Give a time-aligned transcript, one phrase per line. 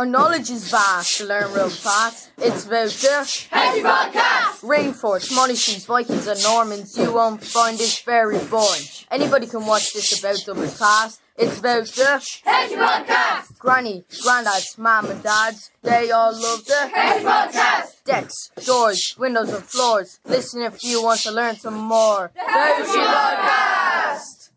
[0.00, 2.30] Our knowledge is vast to learn real fast.
[2.38, 4.62] It's about the Henry Podcast!
[4.62, 6.96] Rainforest, Monarchies, Vikings, and Normans.
[6.96, 8.80] You won't find this very boring.
[9.10, 11.20] Anybody can watch this about Dublin's class.
[11.36, 13.58] It's about the Henry Podcast!
[13.58, 15.70] granny, granddads, mum, and dads.
[15.82, 18.02] They all love the Henry Podcast!
[18.06, 20.18] decks, doors, windows, and floors.
[20.24, 22.30] Listen if you want to learn some more.
[22.36, 24.48] Henry Podcast!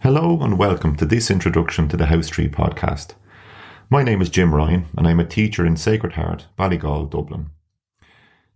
[0.00, 3.14] Hello and welcome to this introduction to the Housetry podcast.
[3.90, 7.48] My name is Jim Ryan and I'm a teacher in Sacred Heart, Ballygall, Dublin.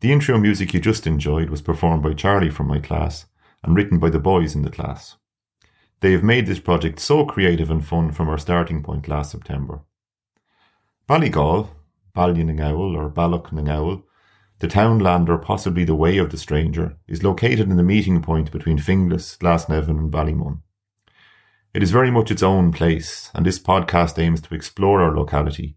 [0.00, 3.24] The intro music you just enjoyed was performed by Charlie from my class
[3.64, 5.16] and written by the boys in the class.
[6.00, 9.80] They have made this project so creative and fun from our starting point last September.
[11.08, 11.70] Ballygall,
[12.14, 14.02] Ballynagowl or Ballochnagowl,
[14.58, 18.52] the townland or possibly the way of the stranger, is located in the meeting point
[18.52, 20.60] between Finglas, Glasnevin and Ballymun.
[21.74, 25.76] It is very much its own place, and this podcast aims to explore our locality,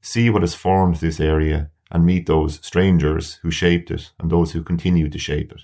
[0.00, 4.52] see what has formed this area, and meet those strangers who shaped it and those
[4.52, 5.60] who continue to shape it.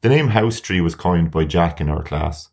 [0.00, 2.48] The name Housetry was coined by Jack in our class,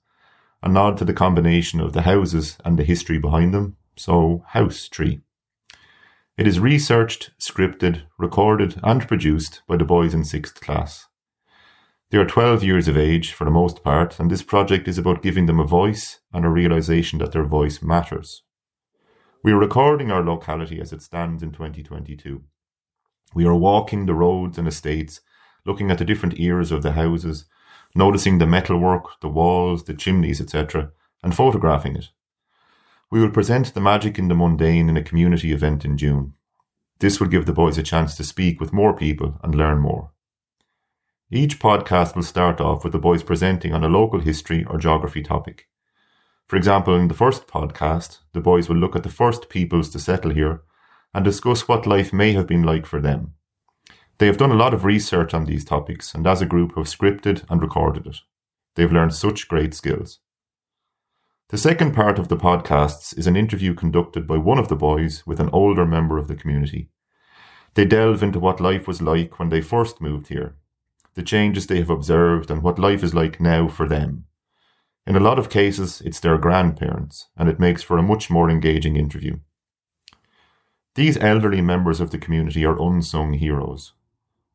[0.62, 5.22] a nod to the combination of the houses and the history behind them, so Housetry.
[6.38, 11.08] It is researched, scripted, recorded, and produced by the boys in sixth class.
[12.14, 15.24] They are 12 years of age for the most part, and this project is about
[15.24, 18.44] giving them a voice and a realization that their voice matters.
[19.44, 22.44] We are recording our locality as it stands in 2022.
[23.34, 25.22] We are walking the roads and estates,
[25.66, 27.46] looking at the different eras of the houses,
[27.96, 30.92] noticing the metalwork, the walls, the chimneys, etc.,
[31.24, 32.10] and photographing it.
[33.10, 36.34] We will present the magic in the mundane in a community event in June.
[37.00, 40.13] This will give the boys a chance to speak with more people and learn more.
[41.32, 45.24] Each podcast will start off with the boys presenting on a local history or geography
[45.24, 45.68] topic.
[46.48, 50.00] For example, in the first podcast, the boys will look at the first peoples to
[50.00, 50.62] settle here
[51.14, 53.34] and discuss what life may have been like for them.
[54.18, 56.86] They have done a lot of research on these topics and as a group have
[56.86, 58.18] scripted and recorded it.
[58.76, 60.20] They've learned such great skills.
[61.50, 65.26] The second part of the podcasts is an interview conducted by one of the boys
[65.26, 66.90] with an older member of the community.
[67.74, 70.58] They delve into what life was like when they first moved here
[71.16, 74.26] the changes they have observed, and what life is like now for them.
[75.06, 78.50] In a lot of cases, it's their grandparents, and it makes for a much more
[78.50, 79.38] engaging interview.
[80.96, 83.94] These elderly members of the community are unsung heroes.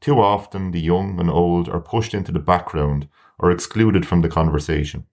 [0.00, 3.08] Too often, the young and old are pushed into the background
[3.38, 5.06] or excluded from the conversation.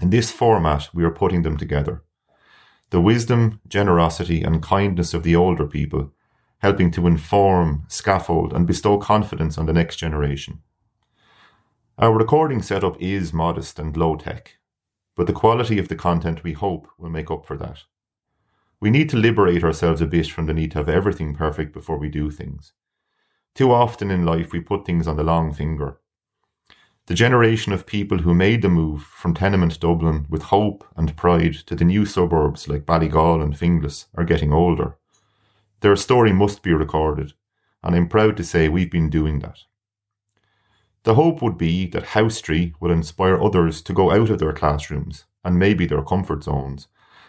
[0.00, 2.02] In this format, we are putting them together.
[2.90, 6.12] The wisdom, generosity, and kindness of the older people
[6.62, 10.60] helping to inform, scaffold, and bestow confidence on the next generation.
[11.98, 14.58] Our recording setup is modest and low tech,
[15.16, 17.80] but the quality of the content we hope will make up for that.
[18.80, 21.98] We need to liberate ourselves a bit from the need to have everything perfect before
[21.98, 22.72] we do things.
[23.56, 25.98] Too often in life we put things on the long finger.
[27.06, 31.54] The generation of people who made the move from tenement Dublin with hope and pride
[31.66, 34.96] to the new suburbs like Ballygall and Finglas are getting older.
[35.82, 37.32] Their story must be recorded,
[37.82, 39.58] and I'm proud to say we've been doing that.
[41.02, 45.24] The hope would be that Housetry will inspire others to go out of their classrooms
[45.42, 46.86] and maybe their comfort zones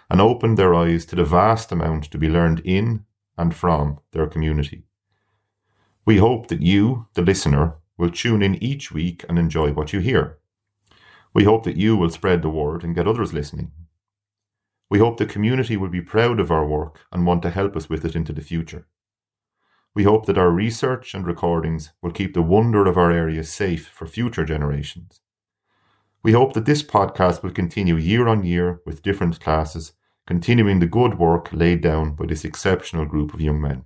[0.08, 3.06] and open their eyes to the vast amount to be learned in
[3.40, 4.84] and from their community.
[6.06, 10.00] We hope that you, the listener, will tune in each week and enjoy what you
[10.00, 10.38] hear.
[11.34, 13.72] We hope that you will spread the word and get others listening.
[14.90, 17.90] We hope the community will be proud of our work and want to help us
[17.90, 18.88] with it into the future.
[19.96, 23.88] We hope that our research and recordings will keep the wonder of our area safe
[23.88, 25.22] for future generations.
[26.24, 29.94] We hope that this podcast will continue year on year with different classes,
[30.26, 33.86] continuing the good work laid down by this exceptional group of young men.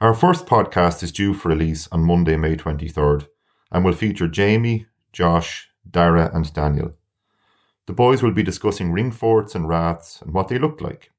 [0.00, 3.28] Our first podcast is due for release on Monday, May 23rd,
[3.72, 6.97] and will feature Jamie, Josh, Dara, and Daniel.
[7.88, 11.10] The boys will be discussing ring forts and raths and what they look like.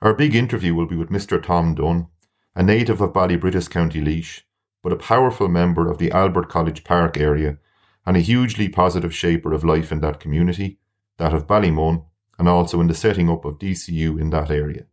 [0.00, 1.42] Our big interview will be with Mr.
[1.42, 2.06] Tom Dunn,
[2.54, 4.44] a native of Ballybrittas, County Laois,
[4.82, 7.58] but a powerful member of the Albert College Park area
[8.06, 10.78] and a hugely positive shaper of life in that community,
[11.18, 12.06] that of Ballymun,
[12.38, 14.86] and also in the setting up of DCU in that area.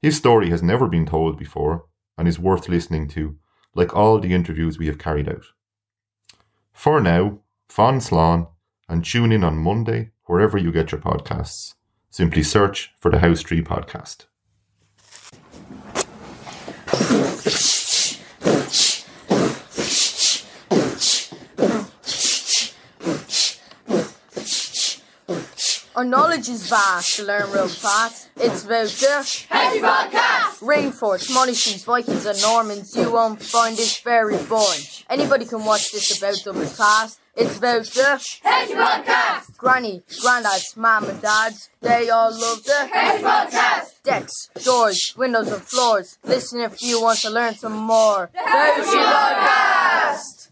[0.00, 1.84] His story has never been told before
[2.16, 3.36] and is worth listening to,
[3.74, 5.44] like all the interviews we have carried out.
[6.72, 8.48] For now, Fan Slán
[8.88, 11.74] and tune in on Monday wherever you get your podcasts.
[12.10, 14.26] Simply search for the Housetry Podcast.
[25.94, 28.30] Our knowledge is vast to learn real fast.
[28.36, 30.60] It's about the History Podcast.
[30.60, 32.96] Rainforest, Monarchies, Vikings, and Normans.
[32.96, 34.80] You won't find this very boring.
[35.08, 37.20] Anybody can watch this about them in class.
[37.34, 39.56] It's about the History Podcast.
[39.56, 41.70] granny, granddads, mom, and dads.
[41.80, 44.02] They all love the History Podcast.
[44.04, 46.18] decks, doors, windows, and floors.
[46.24, 48.30] Listen if you want to learn some more.
[48.34, 50.48] History Podcast.